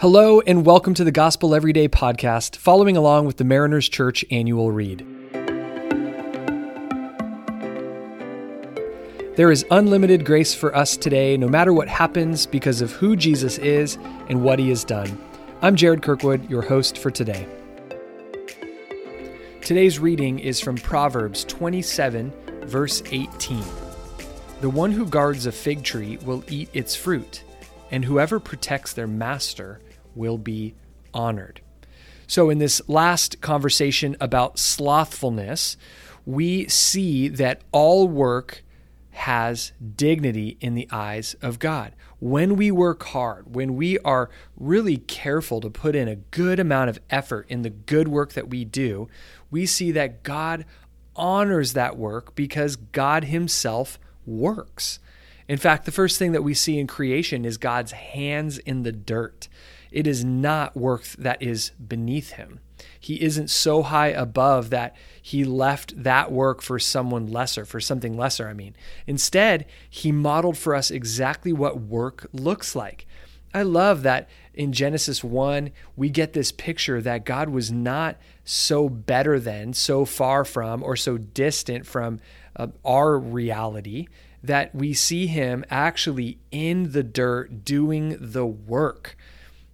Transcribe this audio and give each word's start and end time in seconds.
Hello, 0.00 0.40
and 0.46 0.64
welcome 0.64 0.94
to 0.94 1.04
the 1.04 1.12
Gospel 1.12 1.54
Everyday 1.54 1.86
podcast, 1.86 2.56
following 2.56 2.96
along 2.96 3.26
with 3.26 3.36
the 3.36 3.44
Mariners 3.44 3.86
Church 3.86 4.24
annual 4.30 4.72
read. 4.72 5.06
There 9.36 9.50
is 9.50 9.66
unlimited 9.70 10.24
grace 10.24 10.54
for 10.54 10.74
us 10.74 10.96
today, 10.96 11.36
no 11.36 11.48
matter 11.48 11.74
what 11.74 11.86
happens, 11.86 12.46
because 12.46 12.80
of 12.80 12.92
who 12.92 13.14
Jesus 13.14 13.58
is 13.58 13.98
and 14.30 14.42
what 14.42 14.58
he 14.58 14.70
has 14.70 14.84
done. 14.84 15.22
I'm 15.60 15.76
Jared 15.76 16.00
Kirkwood, 16.00 16.48
your 16.48 16.62
host 16.62 16.96
for 16.96 17.10
today. 17.10 17.46
Today's 19.60 19.98
reading 19.98 20.38
is 20.38 20.60
from 20.60 20.76
Proverbs 20.76 21.44
27, 21.44 22.32
verse 22.62 23.02
18. 23.10 23.62
The 24.62 24.70
one 24.70 24.92
who 24.92 25.04
guards 25.04 25.44
a 25.44 25.52
fig 25.52 25.84
tree 25.84 26.16
will 26.24 26.42
eat 26.48 26.70
its 26.72 26.96
fruit, 26.96 27.42
and 27.90 28.02
whoever 28.06 28.40
protects 28.40 28.94
their 28.94 29.06
master 29.06 29.78
will 30.14 30.38
be 30.38 30.74
honored. 31.12 31.60
So, 32.26 32.50
in 32.50 32.58
this 32.58 32.80
last 32.88 33.40
conversation 33.40 34.16
about 34.20 34.58
slothfulness, 34.58 35.76
we 36.24 36.68
see 36.68 37.28
that 37.28 37.62
all 37.72 38.06
work 38.06 38.62
has 39.10 39.72
dignity 39.96 40.56
in 40.60 40.74
the 40.74 40.88
eyes 40.92 41.34
of 41.42 41.58
God. 41.58 41.92
When 42.20 42.56
we 42.56 42.70
work 42.70 43.02
hard, 43.02 43.54
when 43.54 43.74
we 43.74 43.98
are 44.00 44.30
really 44.56 44.98
careful 44.98 45.60
to 45.60 45.70
put 45.70 45.96
in 45.96 46.06
a 46.06 46.16
good 46.16 46.60
amount 46.60 46.90
of 46.90 47.00
effort 47.10 47.46
in 47.48 47.62
the 47.62 47.70
good 47.70 48.08
work 48.08 48.34
that 48.34 48.48
we 48.48 48.64
do, 48.64 49.08
we 49.50 49.66
see 49.66 49.90
that 49.92 50.22
God 50.22 50.64
honors 51.16 51.72
that 51.72 51.96
work 51.96 52.34
because 52.34 52.76
God 52.76 53.24
Himself 53.24 53.98
works. 54.24 55.00
In 55.48 55.58
fact, 55.58 55.84
the 55.84 55.92
first 55.92 56.18
thing 56.18 56.32
that 56.32 56.44
we 56.44 56.54
see 56.54 56.78
in 56.78 56.86
creation 56.86 57.44
is 57.44 57.58
God's 57.58 57.92
hands 57.92 58.58
in 58.58 58.84
the 58.84 58.92
dirt. 58.92 59.48
It 59.92 60.06
is 60.06 60.24
not 60.24 60.76
work 60.76 61.04
that 61.18 61.42
is 61.42 61.70
beneath 61.70 62.32
him. 62.32 62.60
He 62.98 63.22
isn't 63.22 63.50
so 63.50 63.82
high 63.82 64.08
above 64.08 64.70
that 64.70 64.96
he 65.20 65.44
left 65.44 66.02
that 66.02 66.32
work 66.32 66.62
for 66.62 66.78
someone 66.78 67.26
lesser, 67.26 67.64
for 67.64 67.80
something 67.80 68.16
lesser, 68.16 68.48
I 68.48 68.54
mean. 68.54 68.74
Instead, 69.06 69.66
he 69.88 70.12
modeled 70.12 70.56
for 70.56 70.74
us 70.74 70.90
exactly 70.90 71.52
what 71.52 71.80
work 71.80 72.26
looks 72.32 72.74
like. 72.74 73.06
I 73.52 73.62
love 73.62 74.02
that 74.02 74.28
in 74.54 74.72
Genesis 74.72 75.24
1, 75.24 75.70
we 75.96 76.08
get 76.08 76.32
this 76.32 76.52
picture 76.52 77.00
that 77.02 77.24
God 77.24 77.48
was 77.48 77.72
not 77.72 78.16
so 78.44 78.88
better 78.88 79.40
than, 79.40 79.72
so 79.72 80.04
far 80.04 80.44
from, 80.44 80.82
or 80.82 80.96
so 80.96 81.18
distant 81.18 81.86
from 81.86 82.20
uh, 82.56 82.68
our 82.84 83.18
reality 83.18 84.06
that 84.42 84.74
we 84.74 84.94
see 84.94 85.26
him 85.26 85.64
actually 85.70 86.38
in 86.50 86.92
the 86.92 87.02
dirt 87.02 87.64
doing 87.64 88.16
the 88.20 88.46
work. 88.46 89.16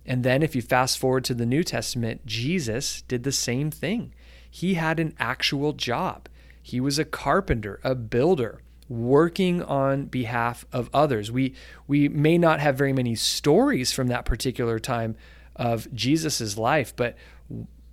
And 0.07 0.23
then, 0.23 0.43
if 0.43 0.55
you 0.55 0.63
fast 0.63 0.99
forward 0.99 1.25
to 1.25 1.35
the 1.35 1.47
New 1.47 1.65
Testament, 1.65 2.25
Jesus 2.25 3.03
did 3.03 3.25
the 3.25 3.33
same 3.33 3.71
thing. 3.71 4.15
He 4.49 4.75
had 4.75 5.01
an 5.01 5.15
actual 5.19 5.73
job. 5.73 6.29
He 6.63 6.81
was 6.81 6.99
a 6.99 7.05
carpenter, 7.05 7.81
a 7.83 7.95
builder, 7.95 8.63
working 8.89 9.63
on 9.63 10.07
behalf 10.07 10.65
of 10.73 10.89
others. 10.95 11.31
We, 11.31 11.55
we 11.87 12.09
may 12.09 12.39
not 12.39 12.61
have 12.61 12.77
very 12.77 12.93
many 12.93 13.17
stories 13.17 13.93
from 13.93 14.07
that 14.09 14.25
particular 14.25 14.79
time 14.79 15.17
of 15.57 15.93
Jesus's 15.93 16.57
life, 16.57 16.95
but 16.95 17.17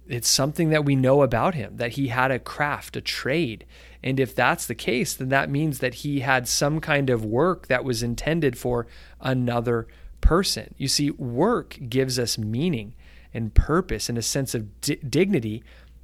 it's 0.08 0.30
something 0.30 0.69
that 0.69 0.86
we 0.86 0.95
know 0.95 1.22
about 1.22 1.56
him 1.56 1.78
that 1.78 1.94
he 1.94 2.09
had 2.09 2.30
a 2.30 2.39
craft, 2.39 2.95
a 2.95 3.02
trade. 3.02 3.66
And 4.03 4.19
if 4.19 4.36
that's 4.36 4.67
the 4.67 4.75
case, 4.75 5.14
then 5.14 5.30
that 5.30 5.50
means 5.50 5.80
that 5.80 5.95
he 5.95 6.19
had 6.19 6.47
some 6.47 6.81
kind 6.81 7.09
of 7.09 7.23
work 7.23 7.67
that 7.67 7.86
was 7.86 8.03
intended 8.03 8.58
for 8.58 8.86
another 9.22 9.88
person. 10.23 10.73
You 10.77 10.88
see, 10.88 11.11
work 11.11 11.77
gives 11.89 12.17
us 12.17 12.38
meaning 12.38 12.95
and 13.33 13.53
purpose 13.53 14.07
and 14.07 14.17
a 14.17 14.21
sense 14.21 14.55
of 14.55 14.79
di- 14.81 14.95
dignity 14.95 15.63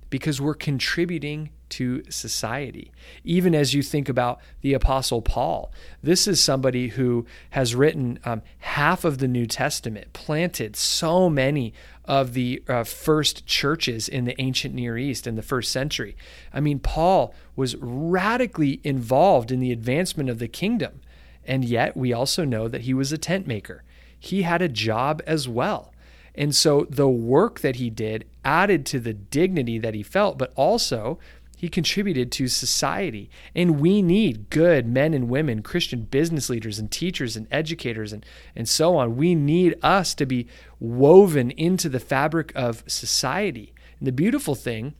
because 0.10 0.42
we're 0.42 0.56
contributing 0.56 1.50
to 1.70 2.04
society. 2.10 2.92
Even 3.24 3.56
as 3.56 3.74
you 3.74 3.82
think 3.82 4.10
about 4.10 4.42
the 4.62 4.74
Apostle 4.74 5.22
Paul, 5.22 5.72
this 6.04 6.28
is 6.28 6.42
somebody 6.42 6.90
who 6.90 7.26
has 7.52 7.76
written 7.76 8.20
um, 8.26 8.42
half 8.58 9.06
of 9.06 9.20
the 9.20 9.28
New 9.28 9.46
Testament, 9.46 10.12
planted 10.12 10.76
so 10.76 11.30
many 11.30 11.74
of 12.06 12.34
the 12.34 12.62
uh, 12.68 12.84
first 12.84 13.46
churches 13.46 14.10
in 14.10 14.26
the 14.26 14.40
ancient 14.42 14.76
Near 14.76 14.98
East 14.98 15.28
in 15.28 15.36
the 15.36 15.44
first 15.44 15.72
century. 15.72 16.18
I 16.52 16.60
mean, 16.60 16.80
Paul 16.80 17.34
was 17.56 17.76
radically 17.78 18.82
involved 18.84 19.52
in 19.52 19.60
the 19.60 19.72
advancement 19.72 20.30
of 20.30 20.40
the 20.40 20.48
kingdom. 20.48 21.00
And 21.46 21.64
yet, 21.64 21.96
we 21.96 22.12
also 22.12 22.44
know 22.44 22.68
that 22.68 22.82
he 22.82 22.94
was 22.94 23.14
a 23.14 23.18
tent 23.18 23.48
maker 23.48 23.84
he 24.20 24.42
had 24.44 24.62
a 24.62 24.70
job 24.70 25.22
as 25.26 25.48
well. 25.48 25.94
And 26.36 26.56
so 26.56 26.86
the 26.90 27.10
work 27.10 27.62
that 27.62 27.78
he 27.78 27.90
did 27.90 28.26
added 28.46 28.86
to 28.88 29.00
the 29.00 29.14
dignity 29.14 29.78
that 29.80 29.94
he 29.94 30.04
felt, 30.04 30.38
but 30.38 30.54
also 30.56 31.20
he 31.58 31.68
contributed 31.68 32.32
to 32.32 32.48
society. 32.48 33.30
And 33.54 33.82
we 33.82 34.02
need 34.02 34.50
good 34.50 34.88
men 34.88 35.14
and 35.14 35.28
women, 35.28 35.62
Christian 35.62 36.04
business 36.04 36.50
leaders 36.50 36.80
and 36.80 36.90
teachers 36.90 37.36
and 37.36 37.48
educators 37.52 38.14
and, 38.14 38.26
and 38.56 38.70
so 38.70 38.96
on. 38.96 39.18
We 39.18 39.36
need 39.36 39.76
us 39.84 40.16
to 40.16 40.26
be 40.26 40.48
woven 40.80 41.52
into 41.52 41.90
the 41.90 42.00
fabric 42.00 42.54
of 42.56 42.84
society. 42.88 43.74
And 44.00 44.08
the 44.08 44.14
beautiful 44.14 44.56
thing 44.56 44.94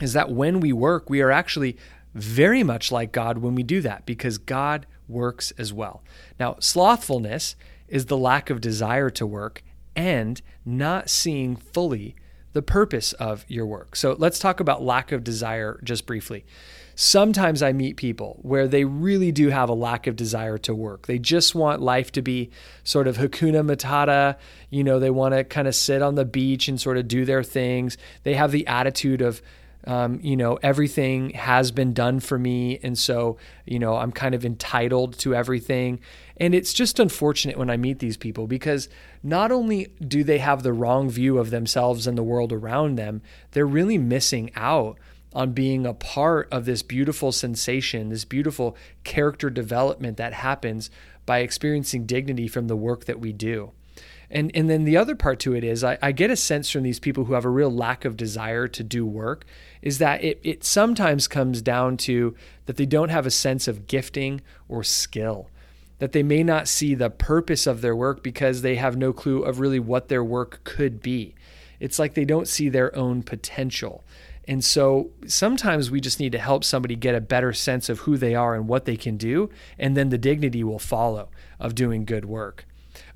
is 0.00 0.12
that 0.14 0.32
when 0.32 0.58
we 0.58 0.72
work, 0.72 1.08
we 1.08 1.20
are 1.22 1.30
actually 1.30 1.76
very 2.14 2.64
much 2.64 2.90
like 2.90 3.12
God 3.12 3.38
when 3.38 3.54
we 3.54 3.62
do 3.62 3.80
that 3.82 4.06
because 4.06 4.38
God 4.38 4.86
works 5.06 5.52
as 5.58 5.72
well. 5.72 6.02
Now, 6.40 6.56
slothfulness 6.58 7.54
is 7.88 8.06
the 8.06 8.16
lack 8.16 8.50
of 8.50 8.60
desire 8.60 9.10
to 9.10 9.26
work 9.26 9.62
and 9.96 10.40
not 10.64 11.10
seeing 11.10 11.56
fully 11.56 12.16
the 12.52 12.62
purpose 12.62 13.12
of 13.14 13.44
your 13.48 13.66
work. 13.66 13.96
So 13.96 14.14
let's 14.18 14.38
talk 14.38 14.60
about 14.60 14.82
lack 14.82 15.12
of 15.12 15.24
desire 15.24 15.80
just 15.82 16.06
briefly. 16.06 16.44
Sometimes 16.94 17.62
I 17.62 17.72
meet 17.72 17.96
people 17.96 18.38
where 18.42 18.68
they 18.68 18.84
really 18.84 19.32
do 19.32 19.48
have 19.48 19.68
a 19.68 19.74
lack 19.74 20.06
of 20.06 20.14
desire 20.14 20.58
to 20.58 20.74
work. 20.74 21.08
They 21.08 21.18
just 21.18 21.56
want 21.56 21.82
life 21.82 22.12
to 22.12 22.22
be 22.22 22.50
sort 22.84 23.08
of 23.08 23.16
hakuna 23.16 23.64
matata. 23.68 24.36
You 24.70 24.84
know, 24.84 25.00
they 25.00 25.10
want 25.10 25.34
to 25.34 25.42
kind 25.42 25.66
of 25.66 25.74
sit 25.74 26.02
on 26.02 26.14
the 26.14 26.24
beach 26.24 26.68
and 26.68 26.80
sort 26.80 26.96
of 26.96 27.08
do 27.08 27.24
their 27.24 27.42
things. 27.42 27.98
They 28.22 28.34
have 28.34 28.52
the 28.52 28.66
attitude 28.68 29.20
of, 29.20 29.42
um, 29.86 30.18
you 30.22 30.36
know, 30.36 30.58
everything 30.62 31.30
has 31.30 31.70
been 31.70 31.92
done 31.92 32.20
for 32.20 32.38
me. 32.38 32.78
And 32.82 32.98
so, 32.98 33.36
you 33.66 33.78
know, 33.78 33.96
I'm 33.96 34.12
kind 34.12 34.34
of 34.34 34.44
entitled 34.44 35.18
to 35.20 35.34
everything. 35.34 36.00
And 36.36 36.54
it's 36.54 36.72
just 36.72 36.98
unfortunate 36.98 37.58
when 37.58 37.70
I 37.70 37.76
meet 37.76 37.98
these 37.98 38.16
people 38.16 38.46
because 38.46 38.88
not 39.22 39.52
only 39.52 39.88
do 40.06 40.24
they 40.24 40.38
have 40.38 40.62
the 40.62 40.72
wrong 40.72 41.10
view 41.10 41.38
of 41.38 41.50
themselves 41.50 42.06
and 42.06 42.16
the 42.16 42.22
world 42.22 42.52
around 42.52 42.96
them, 42.96 43.22
they're 43.52 43.66
really 43.66 43.98
missing 43.98 44.50
out 44.56 44.98
on 45.34 45.52
being 45.52 45.84
a 45.84 45.94
part 45.94 46.48
of 46.50 46.64
this 46.64 46.82
beautiful 46.82 47.32
sensation, 47.32 48.08
this 48.08 48.24
beautiful 48.24 48.76
character 49.02 49.50
development 49.50 50.16
that 50.16 50.32
happens 50.32 50.90
by 51.26 51.40
experiencing 51.40 52.06
dignity 52.06 52.46
from 52.46 52.68
the 52.68 52.76
work 52.76 53.04
that 53.06 53.20
we 53.20 53.32
do. 53.32 53.72
And 54.30 54.50
and 54.54 54.68
then 54.68 54.84
the 54.84 54.96
other 54.96 55.14
part 55.14 55.38
to 55.40 55.54
it 55.54 55.64
is 55.64 55.84
I, 55.84 55.98
I, 56.02 56.12
get 56.12 56.30
a 56.30 56.36
sense 56.36 56.70
from 56.70 56.82
these 56.82 56.98
people 56.98 57.24
who 57.24 57.34
have 57.34 57.44
a 57.44 57.50
real 57.50 57.70
lack 57.70 58.04
of 58.04 58.16
desire 58.16 58.66
to 58.68 58.82
do 58.82 59.06
work 59.06 59.44
is 59.82 59.98
that 59.98 60.24
it, 60.24 60.40
it 60.42 60.64
sometimes 60.64 61.28
comes 61.28 61.60
down 61.60 61.96
to 61.98 62.34
that 62.66 62.76
they 62.76 62.86
don't 62.86 63.10
have 63.10 63.26
a 63.26 63.30
sense 63.30 63.68
of 63.68 63.86
gifting 63.86 64.40
or 64.68 64.82
skill. 64.82 65.50
That 65.98 66.12
they 66.12 66.22
may 66.22 66.42
not 66.42 66.68
see 66.68 66.94
the 66.94 67.10
purpose 67.10 67.66
of 67.66 67.80
their 67.80 67.94
work 67.94 68.22
because 68.22 68.62
they 68.62 68.76
have 68.76 68.96
no 68.96 69.12
clue 69.12 69.42
of 69.42 69.60
really 69.60 69.78
what 69.78 70.08
their 70.08 70.24
work 70.24 70.60
could 70.64 71.00
be. 71.00 71.34
It's 71.78 71.98
like 71.98 72.14
they 72.14 72.24
don't 72.24 72.48
see 72.48 72.68
their 72.68 72.94
own 72.96 73.22
potential. 73.22 74.04
And 74.46 74.64
so 74.64 75.10
sometimes 75.26 75.90
we 75.90 76.00
just 76.00 76.20
need 76.20 76.32
to 76.32 76.38
help 76.38 76.64
somebody 76.64 76.96
get 76.96 77.14
a 77.14 77.20
better 77.20 77.52
sense 77.52 77.88
of 77.88 78.00
who 78.00 78.16
they 78.16 78.34
are 78.34 78.54
and 78.54 78.68
what 78.68 78.84
they 78.84 78.96
can 78.96 79.16
do, 79.16 79.50
and 79.78 79.96
then 79.96 80.10
the 80.10 80.18
dignity 80.18 80.62
will 80.62 80.78
follow 80.78 81.28
of 81.58 81.74
doing 81.74 82.04
good 82.04 82.24
work. 82.24 82.66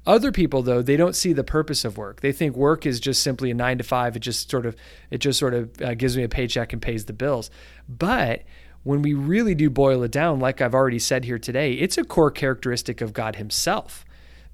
Other 0.08 0.32
people, 0.32 0.62
though, 0.62 0.80
they 0.80 0.96
don't 0.96 1.14
see 1.14 1.34
the 1.34 1.44
purpose 1.44 1.84
of 1.84 1.98
work. 1.98 2.22
They 2.22 2.32
think 2.32 2.56
work 2.56 2.86
is 2.86 2.98
just 2.98 3.22
simply 3.22 3.50
a 3.50 3.54
nine 3.54 3.76
to 3.76 3.84
five. 3.84 4.16
It 4.16 4.20
just 4.20 4.50
sort 4.50 4.64
of, 4.64 4.74
it 5.10 5.18
just 5.18 5.38
sort 5.38 5.52
of 5.52 5.82
uh, 5.82 5.92
gives 5.92 6.16
me 6.16 6.22
a 6.22 6.30
paycheck 6.30 6.72
and 6.72 6.80
pays 6.80 7.04
the 7.04 7.12
bills. 7.12 7.50
But 7.86 8.44
when 8.84 9.02
we 9.02 9.12
really 9.12 9.54
do 9.54 9.68
boil 9.68 10.02
it 10.02 10.10
down, 10.10 10.40
like 10.40 10.62
I've 10.62 10.74
already 10.74 10.98
said 10.98 11.26
here 11.26 11.38
today, 11.38 11.74
it's 11.74 11.98
a 11.98 12.04
core 12.04 12.30
characteristic 12.30 13.02
of 13.02 13.12
God 13.12 13.36
Himself. 13.36 14.06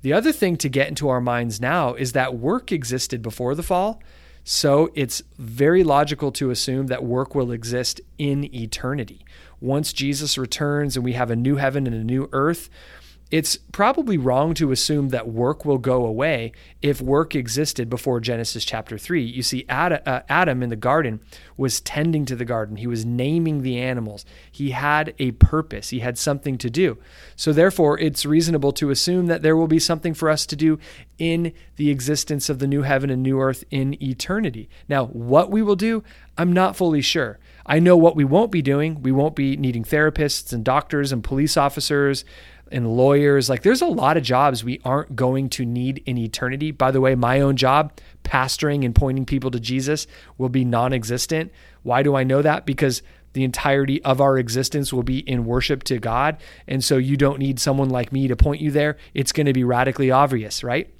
The 0.02 0.12
other 0.12 0.32
thing 0.32 0.56
to 0.56 0.68
get 0.68 0.88
into 0.88 1.08
our 1.08 1.20
minds 1.20 1.60
now 1.60 1.94
is 1.94 2.14
that 2.14 2.34
work 2.34 2.72
existed 2.72 3.22
before 3.22 3.54
the 3.54 3.62
fall. 3.62 4.02
So 4.42 4.90
it's 4.96 5.22
very 5.38 5.84
logical 5.84 6.32
to 6.32 6.50
assume 6.50 6.88
that 6.88 7.04
work 7.04 7.36
will 7.36 7.52
exist 7.52 8.00
in 8.18 8.52
eternity. 8.52 9.24
Once 9.60 9.92
Jesus 9.92 10.36
returns 10.36 10.96
and 10.96 11.04
we 11.04 11.12
have 11.12 11.30
a 11.30 11.36
new 11.36 11.56
heaven 11.56 11.86
and 11.86 11.94
a 11.94 12.02
new 12.02 12.28
earth, 12.32 12.68
it's 13.30 13.56
probably 13.72 14.18
wrong 14.18 14.54
to 14.54 14.70
assume 14.70 15.08
that 15.08 15.28
work 15.28 15.64
will 15.64 15.78
go 15.78 16.04
away 16.04 16.52
if 16.82 17.00
work 17.00 17.34
existed 17.34 17.88
before 17.88 18.20
Genesis 18.20 18.64
chapter 18.64 18.98
3. 18.98 19.22
You 19.22 19.42
see, 19.42 19.64
uh, 19.68 20.20
Adam 20.28 20.62
in 20.62 20.68
the 20.68 20.76
garden 20.76 21.20
was 21.56 21.80
tending 21.80 22.26
to 22.26 22.36
the 22.36 22.44
garden, 22.44 22.76
he 22.76 22.86
was 22.86 23.04
naming 23.04 23.62
the 23.62 23.78
animals, 23.78 24.24
he 24.50 24.70
had 24.70 25.14
a 25.18 25.32
purpose, 25.32 25.88
he 25.88 26.00
had 26.00 26.18
something 26.18 26.58
to 26.58 26.68
do. 26.70 26.98
So, 27.34 27.52
therefore, 27.52 27.98
it's 27.98 28.26
reasonable 28.26 28.72
to 28.72 28.90
assume 28.90 29.26
that 29.26 29.42
there 29.42 29.56
will 29.56 29.68
be 29.68 29.78
something 29.78 30.14
for 30.14 30.28
us 30.28 30.46
to 30.46 30.56
do 30.56 30.78
in 31.18 31.52
the 31.76 31.90
existence 31.90 32.48
of 32.48 32.58
the 32.58 32.66
new 32.66 32.82
heaven 32.82 33.10
and 33.10 33.22
new 33.22 33.40
earth 33.40 33.64
in 33.70 34.00
eternity. 34.02 34.68
Now, 34.88 35.06
what 35.06 35.50
we 35.50 35.62
will 35.62 35.76
do, 35.76 36.04
I'm 36.36 36.52
not 36.52 36.76
fully 36.76 37.00
sure. 37.00 37.38
I 37.66 37.78
know 37.78 37.96
what 37.96 38.16
we 38.16 38.24
won't 38.24 38.52
be 38.52 38.62
doing. 38.62 39.02
We 39.02 39.12
won't 39.12 39.36
be 39.36 39.56
needing 39.56 39.84
therapists 39.84 40.52
and 40.52 40.64
doctors 40.64 41.12
and 41.12 41.24
police 41.24 41.56
officers 41.56 42.24
and 42.70 42.96
lawyers. 42.96 43.48
Like 43.48 43.62
there's 43.62 43.82
a 43.82 43.86
lot 43.86 44.16
of 44.16 44.22
jobs 44.22 44.64
we 44.64 44.80
aren't 44.84 45.16
going 45.16 45.48
to 45.50 45.64
need 45.64 46.02
in 46.06 46.18
eternity. 46.18 46.70
By 46.70 46.90
the 46.90 47.00
way, 47.00 47.14
my 47.14 47.40
own 47.40 47.56
job, 47.56 47.92
pastoring 48.22 48.84
and 48.84 48.94
pointing 48.94 49.24
people 49.24 49.50
to 49.52 49.60
Jesus, 49.60 50.06
will 50.36 50.48
be 50.48 50.64
non 50.64 50.92
existent. 50.92 51.52
Why 51.82 52.02
do 52.02 52.14
I 52.16 52.24
know 52.24 52.42
that? 52.42 52.66
Because 52.66 53.02
the 53.32 53.44
entirety 53.44 54.02
of 54.04 54.20
our 54.20 54.38
existence 54.38 54.92
will 54.92 55.02
be 55.02 55.18
in 55.18 55.44
worship 55.44 55.82
to 55.84 55.98
God. 55.98 56.36
And 56.68 56.82
so 56.82 56.96
you 56.96 57.16
don't 57.16 57.38
need 57.38 57.58
someone 57.58 57.90
like 57.90 58.12
me 58.12 58.28
to 58.28 58.36
point 58.36 58.60
you 58.60 58.70
there. 58.70 58.96
It's 59.12 59.32
going 59.32 59.46
to 59.46 59.52
be 59.52 59.64
radically 59.64 60.10
obvious, 60.10 60.62
right? 60.62 60.92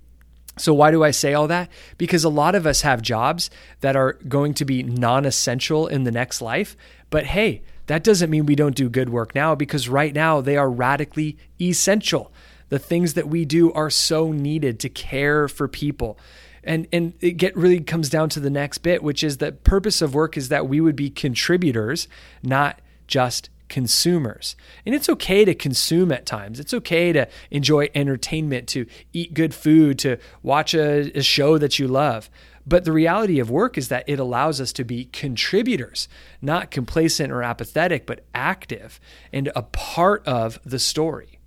So, 0.56 0.72
why 0.72 0.90
do 0.90 1.02
I 1.02 1.10
say 1.10 1.34
all 1.34 1.48
that? 1.48 1.68
Because 1.98 2.24
a 2.24 2.28
lot 2.28 2.54
of 2.54 2.66
us 2.66 2.82
have 2.82 3.02
jobs 3.02 3.50
that 3.80 3.96
are 3.96 4.14
going 4.28 4.54
to 4.54 4.64
be 4.64 4.82
non 4.82 5.24
essential 5.24 5.86
in 5.86 6.04
the 6.04 6.12
next 6.12 6.40
life. 6.40 6.76
But 7.10 7.26
hey, 7.26 7.62
that 7.86 8.04
doesn't 8.04 8.30
mean 8.30 8.46
we 8.46 8.54
don't 8.54 8.76
do 8.76 8.88
good 8.88 9.08
work 9.08 9.34
now 9.34 9.54
because 9.54 9.88
right 9.88 10.14
now 10.14 10.40
they 10.40 10.56
are 10.56 10.70
radically 10.70 11.36
essential. 11.60 12.32
The 12.68 12.78
things 12.78 13.14
that 13.14 13.28
we 13.28 13.44
do 13.44 13.72
are 13.72 13.90
so 13.90 14.32
needed 14.32 14.80
to 14.80 14.88
care 14.88 15.48
for 15.48 15.68
people. 15.68 16.18
And, 16.62 16.88
and 16.92 17.12
it 17.20 17.32
get 17.32 17.54
really 17.56 17.80
comes 17.80 18.08
down 18.08 18.30
to 18.30 18.40
the 18.40 18.48
next 18.48 18.78
bit, 18.78 19.02
which 19.02 19.22
is 19.22 19.36
the 19.36 19.52
purpose 19.52 20.00
of 20.00 20.14
work 20.14 20.36
is 20.36 20.48
that 20.48 20.66
we 20.66 20.80
would 20.80 20.96
be 20.96 21.10
contributors, 21.10 22.08
not 22.42 22.80
just 23.06 23.50
consumers. 23.68 24.56
And 24.84 24.94
it's 24.94 25.08
okay 25.08 25.44
to 25.44 25.54
consume 25.54 26.12
at 26.12 26.26
times. 26.26 26.60
It's 26.60 26.74
okay 26.74 27.12
to 27.12 27.28
enjoy 27.50 27.88
entertainment, 27.94 28.68
to 28.68 28.86
eat 29.12 29.34
good 29.34 29.54
food, 29.54 29.98
to 30.00 30.18
watch 30.42 30.74
a, 30.74 31.16
a 31.16 31.22
show 31.22 31.58
that 31.58 31.78
you 31.78 31.88
love. 31.88 32.30
But 32.66 32.84
the 32.84 32.92
reality 32.92 33.38
of 33.40 33.50
work 33.50 33.76
is 33.76 33.88
that 33.88 34.04
it 34.08 34.18
allows 34.18 34.60
us 34.60 34.72
to 34.74 34.84
be 34.84 35.06
contributors, 35.06 36.08
not 36.40 36.70
complacent 36.70 37.30
or 37.30 37.42
apathetic, 37.42 38.06
but 38.06 38.24
active 38.34 39.00
and 39.32 39.50
a 39.54 39.62
part 39.62 40.26
of 40.26 40.58
the 40.64 40.78
story. 40.78 41.38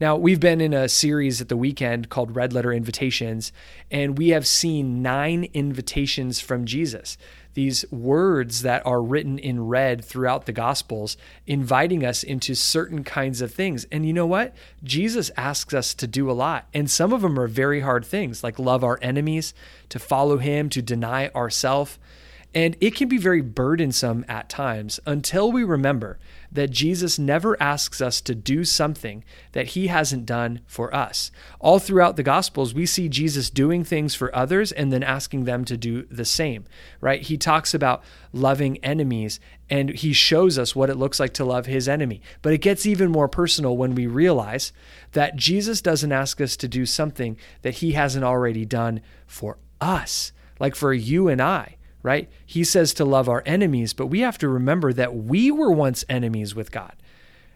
Now, 0.00 0.16
we've 0.16 0.40
been 0.40 0.62
in 0.62 0.72
a 0.72 0.88
series 0.88 1.42
at 1.42 1.50
the 1.50 1.58
weekend 1.58 2.08
called 2.08 2.34
Red 2.34 2.54
Letter 2.54 2.72
Invitations, 2.72 3.52
and 3.90 4.16
we 4.16 4.30
have 4.30 4.46
seen 4.46 5.02
nine 5.02 5.50
invitations 5.52 6.40
from 6.40 6.64
Jesus 6.64 7.18
these 7.54 7.84
words 7.90 8.62
that 8.62 8.84
are 8.86 9.02
written 9.02 9.38
in 9.38 9.66
red 9.66 10.04
throughout 10.04 10.46
the 10.46 10.52
Gospels, 10.52 11.16
inviting 11.46 12.04
us 12.04 12.22
into 12.22 12.54
certain 12.54 13.02
kinds 13.02 13.40
of 13.40 13.52
things. 13.52 13.84
And 13.90 14.06
you 14.06 14.12
know 14.12 14.24
what? 14.24 14.54
Jesus 14.84 15.32
asks 15.36 15.74
us 15.74 15.92
to 15.94 16.06
do 16.06 16.30
a 16.30 16.32
lot. 16.32 16.68
And 16.72 16.88
some 16.88 17.12
of 17.12 17.22
them 17.22 17.38
are 17.38 17.48
very 17.48 17.80
hard 17.80 18.04
things, 18.04 18.44
like 18.44 18.58
love 18.58 18.84
our 18.84 19.00
enemies, 19.02 19.52
to 19.88 19.98
follow 19.98 20.38
him, 20.38 20.68
to 20.70 20.80
deny 20.80 21.28
ourselves. 21.30 21.98
And 22.52 22.76
it 22.80 22.96
can 22.96 23.08
be 23.08 23.18
very 23.18 23.42
burdensome 23.42 24.24
at 24.28 24.48
times 24.48 24.98
until 25.06 25.52
we 25.52 25.62
remember 25.62 26.18
that 26.50 26.70
Jesus 26.70 27.16
never 27.16 27.60
asks 27.62 28.00
us 28.00 28.20
to 28.22 28.34
do 28.34 28.64
something 28.64 29.22
that 29.52 29.68
he 29.68 29.86
hasn't 29.86 30.26
done 30.26 30.60
for 30.66 30.92
us. 30.92 31.30
All 31.60 31.78
throughout 31.78 32.16
the 32.16 32.24
Gospels, 32.24 32.74
we 32.74 32.86
see 32.86 33.08
Jesus 33.08 33.50
doing 33.50 33.84
things 33.84 34.16
for 34.16 34.34
others 34.34 34.72
and 34.72 34.92
then 34.92 35.04
asking 35.04 35.44
them 35.44 35.64
to 35.66 35.76
do 35.76 36.02
the 36.06 36.24
same, 36.24 36.64
right? 37.00 37.22
He 37.22 37.38
talks 37.38 37.72
about 37.72 38.02
loving 38.32 38.78
enemies 38.78 39.38
and 39.68 39.90
he 39.90 40.12
shows 40.12 40.58
us 40.58 40.74
what 40.74 40.90
it 40.90 40.96
looks 40.96 41.20
like 41.20 41.34
to 41.34 41.44
love 41.44 41.66
his 41.66 41.88
enemy. 41.88 42.20
But 42.42 42.52
it 42.52 42.58
gets 42.58 42.84
even 42.84 43.12
more 43.12 43.28
personal 43.28 43.76
when 43.76 43.94
we 43.94 44.08
realize 44.08 44.72
that 45.12 45.36
Jesus 45.36 45.80
doesn't 45.80 46.10
ask 46.10 46.40
us 46.40 46.56
to 46.56 46.66
do 46.66 46.84
something 46.84 47.36
that 47.62 47.74
he 47.74 47.92
hasn't 47.92 48.24
already 48.24 48.64
done 48.64 49.02
for 49.28 49.58
us, 49.80 50.32
like 50.58 50.74
for 50.74 50.92
you 50.92 51.28
and 51.28 51.40
I 51.40 51.76
right? 52.02 52.28
He 52.44 52.64
says 52.64 52.94
to 52.94 53.04
love 53.04 53.28
our 53.28 53.42
enemies, 53.46 53.92
but 53.92 54.06
we 54.06 54.20
have 54.20 54.38
to 54.38 54.48
remember 54.48 54.92
that 54.92 55.14
we 55.14 55.50
were 55.50 55.70
once 55.70 56.04
enemies 56.08 56.54
with 56.54 56.70
God, 56.70 56.94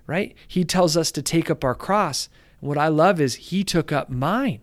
right? 0.06 0.34
He 0.46 0.64
tells 0.64 0.96
us 0.96 1.10
to 1.12 1.22
take 1.22 1.50
up 1.50 1.64
our 1.64 1.74
cross. 1.74 2.28
what 2.60 2.78
I 2.78 2.88
love 2.88 3.20
is 3.20 3.34
he 3.34 3.62
took 3.62 3.92
up 3.92 4.08
mine. 4.08 4.60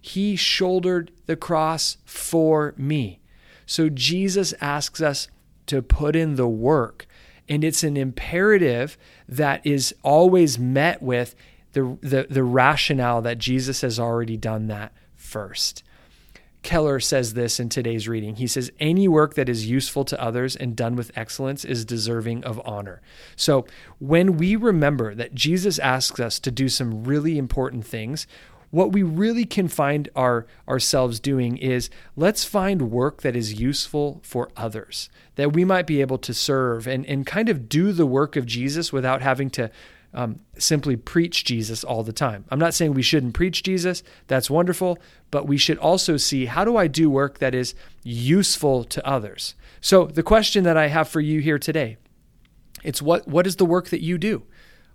He 0.00 0.36
shouldered 0.36 1.12
the 1.26 1.36
cross 1.36 1.98
for 2.04 2.74
me. 2.76 3.20
So 3.66 3.88
Jesus 3.88 4.54
asks 4.60 5.00
us 5.00 5.28
to 5.66 5.82
put 5.82 6.16
in 6.16 6.36
the 6.36 6.48
work. 6.48 7.06
And 7.48 7.62
it's 7.62 7.82
an 7.82 7.96
imperative 7.96 8.96
that 9.28 9.64
is 9.66 9.94
always 10.02 10.58
met 10.58 11.02
with 11.02 11.34
the, 11.72 11.98
the, 12.00 12.26
the 12.28 12.42
rationale 12.42 13.20
that 13.22 13.38
Jesus 13.38 13.82
has 13.82 14.00
already 14.00 14.36
done 14.36 14.68
that 14.68 14.92
first. 15.14 15.82
Keller 16.66 16.98
says 16.98 17.34
this 17.34 17.60
in 17.60 17.68
today's 17.68 18.08
reading. 18.08 18.34
He 18.34 18.48
says, 18.48 18.72
Any 18.80 19.06
work 19.06 19.34
that 19.34 19.48
is 19.48 19.68
useful 19.68 20.04
to 20.06 20.20
others 20.20 20.56
and 20.56 20.74
done 20.74 20.96
with 20.96 21.12
excellence 21.14 21.64
is 21.64 21.84
deserving 21.84 22.42
of 22.42 22.60
honor. 22.64 23.00
So, 23.36 23.66
when 24.00 24.36
we 24.36 24.56
remember 24.56 25.14
that 25.14 25.32
Jesus 25.32 25.78
asks 25.78 26.18
us 26.18 26.40
to 26.40 26.50
do 26.50 26.68
some 26.68 27.04
really 27.04 27.38
important 27.38 27.86
things, 27.86 28.26
what 28.72 28.90
we 28.90 29.04
really 29.04 29.44
can 29.44 29.68
find 29.68 30.08
our, 30.16 30.44
ourselves 30.68 31.20
doing 31.20 31.56
is 31.56 31.88
let's 32.16 32.44
find 32.44 32.90
work 32.90 33.22
that 33.22 33.36
is 33.36 33.60
useful 33.60 34.20
for 34.24 34.50
others, 34.56 35.08
that 35.36 35.52
we 35.52 35.64
might 35.64 35.86
be 35.86 36.00
able 36.00 36.18
to 36.18 36.34
serve 36.34 36.88
and, 36.88 37.06
and 37.06 37.24
kind 37.26 37.48
of 37.48 37.68
do 37.68 37.92
the 37.92 38.06
work 38.06 38.34
of 38.34 38.44
Jesus 38.44 38.92
without 38.92 39.22
having 39.22 39.50
to 39.50 39.70
um, 40.16 40.40
simply 40.58 40.96
preach 40.96 41.44
Jesus 41.44 41.84
all 41.84 42.02
the 42.02 42.12
time. 42.12 42.46
I'm 42.50 42.58
not 42.58 42.74
saying 42.74 42.94
we 42.94 43.02
shouldn't 43.02 43.34
preach 43.34 43.62
Jesus, 43.62 44.02
that's 44.26 44.50
wonderful, 44.50 44.98
but 45.30 45.46
we 45.46 45.58
should 45.58 45.78
also 45.78 46.16
see 46.16 46.46
how 46.46 46.64
do 46.64 46.76
I 46.76 46.88
do 46.88 47.10
work 47.10 47.38
that 47.38 47.54
is 47.54 47.74
useful 48.02 48.82
to 48.84 49.06
others? 49.06 49.54
So, 49.80 50.06
the 50.06 50.22
question 50.22 50.64
that 50.64 50.76
I 50.76 50.88
have 50.88 51.08
for 51.08 51.20
you 51.20 51.40
here 51.40 51.58
today 51.58 51.98
it's 52.82 53.02
what, 53.02 53.28
what 53.28 53.46
is 53.46 53.56
the 53.56 53.64
work 53.66 53.88
that 53.88 54.02
you 54.02 54.16
do? 54.16 54.44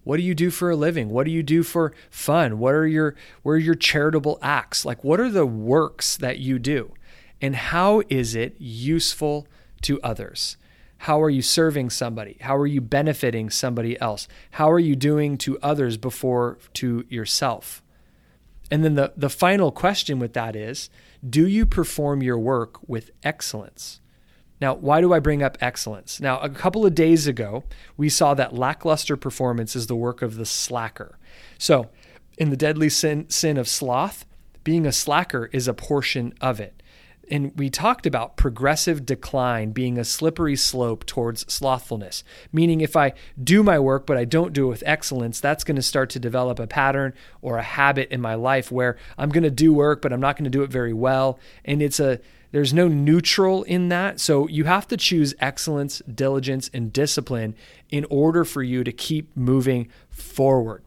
What 0.04 0.18
do 0.18 0.24
you 0.24 0.34
do 0.34 0.50
for 0.50 0.72
a 0.72 0.76
living? 0.76 1.10
What 1.10 1.26
do 1.26 1.32
you 1.32 1.44
do 1.44 1.62
for 1.62 1.94
fun? 2.10 2.58
What 2.58 2.74
are 2.74 2.88
your 2.88 3.16
what 3.44 3.54
are 3.54 3.60
your 3.60 3.76
charitable 3.76 4.40
acts? 4.42 4.84
Like 4.86 5.04
what 5.04 5.20
are 5.20 5.30
the 5.30 5.46
works 5.46 6.18
that 6.18 6.40
you 6.40 6.58
do? 6.58 6.94
And 7.40 7.56
how 7.56 8.02
is 8.10 8.34
it 8.34 8.56
useful 8.60 9.48
to 9.84 10.02
others? 10.02 10.58
How 11.06 11.20
are 11.20 11.32
you 11.32 11.42
serving 11.42 11.90
somebody? 11.90 12.38
How 12.42 12.56
are 12.56 12.68
you 12.68 12.80
benefiting 12.80 13.50
somebody 13.50 14.00
else? 14.00 14.28
How 14.52 14.70
are 14.70 14.78
you 14.78 14.96
doing 14.96 15.36
to 15.40 15.58
others 15.60 15.98
before 15.98 16.60
to 16.74 17.06
yourself? 17.10 17.82
And 18.70 18.86
then 18.86 18.94
the, 18.94 19.12
the 19.18 19.28
final 19.28 19.72
question 19.72 20.20
with 20.20 20.34
that 20.34 20.56
is 20.56 20.92
do 21.28 21.48
you 21.48 21.66
perform 21.66 22.22
your 22.22 22.38
work 22.38 22.88
with 22.88 23.10
excellence? 23.24 24.00
Now, 24.62 24.76
why 24.76 25.02
do 25.02 25.12
I 25.12 25.18
bring 25.18 25.42
up 25.42 25.58
excellence? 25.60 26.20
Now, 26.20 26.38
a 26.40 26.50
couple 26.50 26.86
of 26.86 26.94
days 26.94 27.26
ago, 27.26 27.64
we 27.98 28.08
saw 28.08 28.36
that 28.36 28.54
lackluster 28.54 29.18
performance 29.18 29.76
is 29.76 29.88
the 29.88 29.96
work 29.96 30.22
of 30.22 30.36
the 30.36 30.46
slacker. 30.46 31.18
So, 31.58 31.90
in 32.38 32.52
the 32.52 32.58
deadly 32.58 32.90
sin, 32.90 33.28
sin 33.28 33.58
of 33.58 33.68
sloth, 33.68 34.24
being 34.64 34.86
a 34.86 34.92
slacker 34.92 35.50
is 35.52 35.68
a 35.68 35.74
portion 35.74 36.36
of 36.42 36.60
it 36.60 36.82
and 37.30 37.54
we 37.56 37.70
talked 37.70 38.06
about 38.06 38.36
progressive 38.36 39.06
decline 39.06 39.72
being 39.72 39.98
a 39.98 40.04
slippery 40.04 40.56
slope 40.56 41.06
towards 41.06 41.52
slothfulness. 41.52 42.24
Meaning, 42.52 42.82
if 42.82 42.96
I 42.96 43.14
do 43.42 43.64
my 43.64 43.80
work 43.80 44.06
but 44.06 44.18
I 44.18 44.26
don't 44.26 44.54
do 44.54 44.66
it 44.66 44.70
with 44.70 44.84
excellence, 44.86 45.40
that's 45.40 45.64
going 45.64 45.76
to 45.76 45.82
start 45.82 46.10
to 46.12 46.20
develop 46.20 46.60
a 46.60 46.68
pattern 46.68 47.14
or 47.42 47.58
a 47.58 47.64
habit 47.64 48.10
in 48.12 48.22
my 48.22 48.36
life 48.36 48.72
where 48.72 48.98
I'm 49.18 49.30
going 49.30 49.44
to 49.44 49.52
do 49.52 49.74
work 49.74 50.02
but 50.02 50.12
I'm 50.12 50.22
not 50.22 50.36
going 50.36 50.46
to 50.46 50.50
do 50.50 50.64
it 50.64 50.72
very 50.72 50.94
well. 50.94 51.40
And 51.64 51.82
it's 51.82 52.00
a 52.00 52.20
there's 52.52 52.74
no 52.74 52.88
neutral 52.88 53.64
in 53.64 53.90
that. 53.90 54.20
So 54.20 54.48
you 54.48 54.66
have 54.66 54.88
to 54.90 54.98
choose 54.98 55.34
excellence, 55.40 56.02
diligence, 56.14 56.70
and 56.74 56.92
discipline 56.92 57.56
in 57.90 58.06
order 58.10 58.44
for 58.44 58.62
you 58.62 58.84
to 58.84 58.92
keep 58.92 59.36
moving 59.36 59.88
forward. 60.10 60.84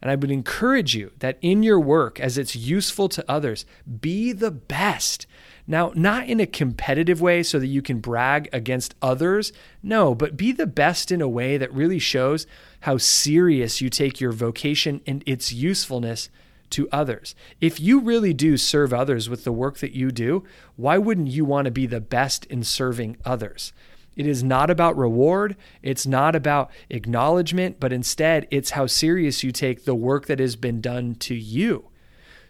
And 0.00 0.10
I 0.10 0.14
would 0.14 0.30
encourage 0.30 0.94
you 0.94 1.12
that 1.18 1.38
in 1.40 1.62
your 1.62 1.80
work, 1.80 2.20
as 2.20 2.38
it's 2.38 2.54
useful 2.54 3.08
to 3.08 3.24
others, 3.28 3.66
be 4.00 4.32
the 4.32 4.50
best. 4.50 5.26
Now, 5.66 5.92
not 5.94 6.26
in 6.26 6.40
a 6.40 6.46
competitive 6.46 7.20
way 7.20 7.42
so 7.42 7.58
that 7.58 7.66
you 7.66 7.82
can 7.82 7.98
brag 7.98 8.48
against 8.52 8.94
others, 9.02 9.52
no, 9.82 10.14
but 10.14 10.36
be 10.36 10.52
the 10.52 10.66
best 10.66 11.10
in 11.10 11.20
a 11.20 11.28
way 11.28 11.58
that 11.58 11.72
really 11.74 11.98
shows 11.98 12.46
how 12.80 12.96
serious 12.96 13.80
you 13.80 13.90
take 13.90 14.20
your 14.20 14.32
vocation 14.32 15.00
and 15.06 15.22
its 15.26 15.52
usefulness 15.52 16.30
to 16.70 16.88
others. 16.92 17.34
If 17.60 17.80
you 17.80 18.00
really 18.00 18.32
do 18.32 18.56
serve 18.56 18.92
others 18.92 19.28
with 19.28 19.44
the 19.44 19.52
work 19.52 19.78
that 19.78 19.92
you 19.92 20.10
do, 20.10 20.44
why 20.76 20.98
wouldn't 20.98 21.28
you 21.28 21.44
want 21.44 21.64
to 21.64 21.70
be 21.70 21.86
the 21.86 22.00
best 22.00 22.44
in 22.46 22.62
serving 22.62 23.16
others? 23.24 23.72
It 24.18 24.26
is 24.26 24.42
not 24.42 24.68
about 24.68 24.98
reward. 24.98 25.56
It's 25.80 26.04
not 26.04 26.34
about 26.34 26.72
acknowledgement, 26.90 27.78
but 27.78 27.92
instead, 27.92 28.48
it's 28.50 28.70
how 28.70 28.86
serious 28.86 29.44
you 29.44 29.52
take 29.52 29.84
the 29.84 29.94
work 29.94 30.26
that 30.26 30.40
has 30.40 30.56
been 30.56 30.80
done 30.80 31.14
to 31.20 31.36
you. 31.36 31.88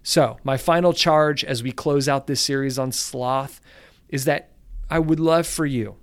So, 0.02 0.38
my 0.42 0.56
final 0.56 0.94
charge 0.94 1.44
as 1.44 1.62
we 1.62 1.70
close 1.70 2.08
out 2.08 2.26
this 2.26 2.40
series 2.40 2.78
on 2.78 2.90
sloth 2.90 3.60
is 4.08 4.24
that 4.24 4.52
I 4.88 4.98
would 4.98 5.20
love 5.20 5.46
for 5.46 5.66
you 5.66 5.96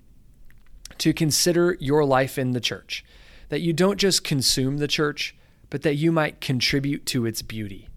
to 1.00 1.13
consider 1.13 1.75
your 1.79 2.05
life 2.05 2.38
in 2.38 2.51
the 2.51 2.60
church, 2.60 3.03
that 3.50 3.62
you 3.62 3.74
don't 3.74 3.98
just 3.98 4.24
consume 4.24 4.77
the 4.77 4.88
church, 4.88 5.36
but 5.72 5.81
that 5.81 5.95
you 5.95 6.12
might 6.12 6.41
contribute 6.41 7.07
to 7.07 7.25
its 7.25 7.41
beauty. 7.41 7.89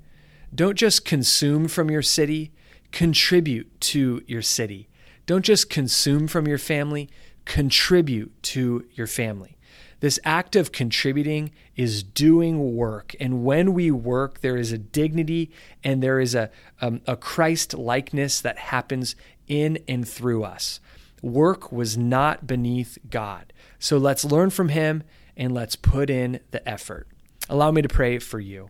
Don't 0.55 0.79
just 0.79 1.05
consume 1.05 1.69
from 1.69 1.91
your 1.91 2.01
city, 2.01 2.51
contribute 2.93 3.79
to 3.83 4.23
your 4.27 4.41
city. 4.41 4.89
Don't 5.27 5.45
just 5.45 5.69
consume 5.69 6.27
from 6.27 6.49
your 6.49 6.57
family, 6.57 7.11
contribute 7.49 8.41
to 8.43 8.85
your 8.93 9.07
family. 9.07 9.57
This 10.01 10.21
act 10.23 10.55
of 10.55 10.71
contributing 10.71 11.51
is 11.75 12.03
doing 12.03 12.77
work. 12.77 13.17
And 13.19 13.43
when 13.43 13.73
we 13.73 13.91
work, 13.91 14.43
there 14.43 14.57
is 14.57 14.71
a 14.71 14.79
dignity 14.79 15.51
and 15.83 16.03
there 16.03 16.21
is 16.21 16.35
a, 16.35 16.51
um, 16.81 17.01
a 17.07 17.17
Christ 17.17 17.75
likeness 17.75 18.41
that 18.43 18.59
happens 18.59 19.17
in 19.49 19.79
and 19.89 20.07
through 20.07 20.45
us. 20.45 20.79
Work 21.23 21.73
was 21.73 21.97
not 21.97 22.47
beneath 22.47 22.99
God. 23.11 23.53
So 23.79 23.97
let's 23.97 24.25
learn 24.27 24.51
from 24.51 24.69
him 24.69 25.03
and 25.37 25.53
let's 25.53 25.75
put 25.75 26.11
in 26.11 26.41
the 26.51 26.69
effort. 26.69 27.09
Allow 27.49 27.71
me 27.71 27.81
to 27.81 27.89
pray 27.89 28.19
for 28.19 28.39
you. 28.39 28.69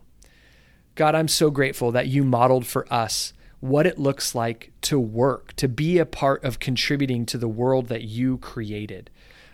God, 0.95 1.17
I'm 1.17 1.29
so 1.29 1.51
grateful 1.51 1.91
that 1.93 2.07
you 2.07 2.23
modeled 2.23 2.67
for 2.67 2.91
us 2.93 3.33
what 3.61 3.87
it 3.87 3.99
looks 3.99 4.35
like 4.35 4.73
to 4.83 4.99
work, 4.99 5.53
to 5.55 5.69
be 5.69 5.99
a 5.99 6.07
part 6.07 6.45
of 6.45 6.59
contributing 6.59 7.27
to 7.27 7.39
the 7.39 7.49
world 7.49 7.89
that 7.89 8.03
you 8.05 8.39
created. 8.39 9.11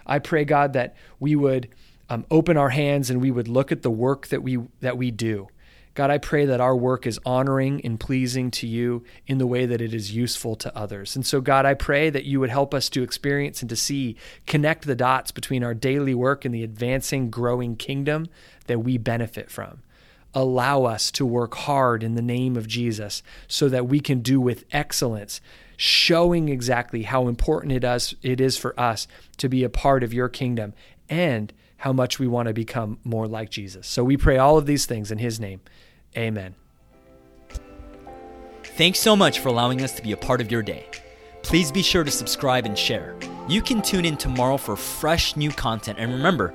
I 0.06 0.18
pray, 0.18 0.44
God, 0.44 0.74
that 0.74 0.94
we 1.18 1.34
would 1.34 1.68
um, 2.10 2.26
open 2.30 2.56
our 2.56 2.70
hands 2.70 3.08
and 3.10 3.20
we 3.20 3.30
would 3.30 3.48
look 3.48 3.72
at 3.72 3.82
the 3.82 3.90
work 3.90 4.28
that 4.28 4.42
we 4.42 4.58
that 4.80 4.98
we 4.98 5.10
do. 5.10 5.48
God, 5.94 6.10
I 6.10 6.18
pray 6.18 6.44
that 6.46 6.60
our 6.60 6.74
work 6.74 7.06
is 7.06 7.20
honoring 7.24 7.80
and 7.84 8.00
pleasing 8.00 8.50
to 8.52 8.66
you 8.66 9.04
in 9.28 9.38
the 9.38 9.46
way 9.46 9.64
that 9.64 9.80
it 9.80 9.94
is 9.94 10.14
useful 10.14 10.56
to 10.56 10.76
others. 10.76 11.14
And 11.14 11.24
so, 11.24 11.40
God, 11.40 11.64
I 11.64 11.74
pray 11.74 12.10
that 12.10 12.24
you 12.24 12.40
would 12.40 12.50
help 12.50 12.74
us 12.74 12.88
to 12.90 13.04
experience 13.04 13.60
and 13.62 13.68
to 13.68 13.76
see, 13.76 14.16
connect 14.44 14.86
the 14.86 14.96
dots 14.96 15.30
between 15.30 15.62
our 15.62 15.72
daily 15.72 16.12
work 16.12 16.44
and 16.44 16.52
the 16.52 16.64
advancing, 16.64 17.30
growing 17.30 17.76
kingdom 17.76 18.26
that 18.66 18.80
we 18.80 18.98
benefit 18.98 19.52
from. 19.52 19.83
Allow 20.34 20.84
us 20.84 21.10
to 21.12 21.24
work 21.24 21.54
hard 21.54 22.02
in 22.02 22.16
the 22.16 22.22
name 22.22 22.56
of 22.56 22.66
Jesus 22.66 23.22
so 23.46 23.68
that 23.68 23.86
we 23.86 24.00
can 24.00 24.20
do 24.20 24.40
with 24.40 24.64
excellence 24.72 25.40
showing 25.76 26.48
exactly 26.48 27.02
how 27.02 27.28
important 27.28 27.72
it 27.72 27.84
is, 27.84 28.14
it 28.22 28.40
is 28.40 28.56
for 28.56 28.78
us 28.78 29.06
to 29.38 29.48
be 29.48 29.64
a 29.64 29.68
part 29.68 30.02
of 30.02 30.12
your 30.12 30.28
kingdom 30.28 30.72
and 31.08 31.52
how 31.78 31.92
much 31.92 32.18
we 32.18 32.26
want 32.26 32.48
to 32.48 32.54
become 32.54 32.98
more 33.04 33.26
like 33.26 33.50
Jesus. 33.50 33.86
So 33.86 34.04
we 34.04 34.16
pray 34.16 34.38
all 34.38 34.56
of 34.56 34.66
these 34.66 34.86
things 34.86 35.10
in 35.10 35.18
his 35.18 35.38
name. 35.38 35.60
Amen. 36.16 36.54
Thanks 38.62 39.00
so 39.00 39.14
much 39.14 39.40
for 39.40 39.48
allowing 39.48 39.82
us 39.82 39.94
to 39.94 40.02
be 40.02 40.12
a 40.12 40.16
part 40.16 40.40
of 40.40 40.50
your 40.50 40.62
day. 40.62 40.86
Please 41.42 41.70
be 41.70 41.82
sure 41.82 42.04
to 42.04 42.10
subscribe 42.10 42.64
and 42.64 42.76
share. 42.76 43.16
You 43.46 43.60
can 43.60 43.82
tune 43.82 44.06
in 44.06 44.16
tomorrow 44.16 44.56
for 44.56 44.76
fresh 44.76 45.36
new 45.36 45.50
content. 45.50 45.98
And 45.98 46.10
remember, 46.10 46.54